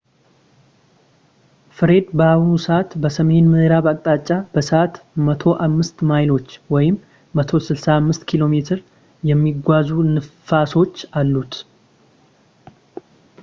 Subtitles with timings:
[1.77, 4.95] ፍሬድ በአሁን ሰዕት በሰሜን ምዕራብ አቅጣጫ በሰዕት
[5.27, 6.49] 105 ማይሎች
[7.41, 8.59] 165 ኪሜ
[9.31, 11.53] የሚጓዙ ንፋሶች እሉት